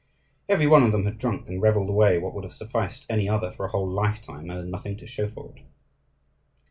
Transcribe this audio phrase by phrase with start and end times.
[0.49, 3.51] Every one of them had drunk and revelled away what would have sufficed any other
[3.51, 5.61] for a whole lifetime, and had nothing to show for it.